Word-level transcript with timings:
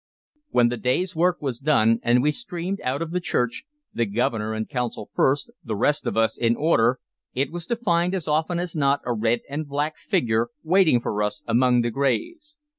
When 0.49 0.69
the 0.69 0.77
day's 0.77 1.15
work 1.15 1.43
was 1.43 1.59
done, 1.59 1.99
and 2.01 2.23
we 2.23 2.31
streamed 2.31 2.81
out 2.81 3.03
of 3.03 3.11
the 3.11 3.19
church, 3.19 3.65
the 3.93 4.07
Governor 4.07 4.51
and 4.55 4.67
Council 4.67 5.07
first, 5.13 5.51
the 5.63 5.75
rest 5.75 6.07
of 6.07 6.17
us 6.17 6.39
in 6.39 6.55
order, 6.55 6.99
it 7.35 7.51
was 7.51 7.67
to 7.67 7.75
find 7.75 8.15
as 8.15 8.27
often 8.27 8.57
as 8.57 8.75
not 8.75 9.01
a 9.05 9.13
red 9.13 9.41
and 9.47 9.67
black 9.67 9.97
figure 9.99 10.47
waiting 10.63 11.01
for 11.01 11.21
us 11.21 11.43
among 11.45 11.81
the 11.81 11.91
graves. 11.91 12.57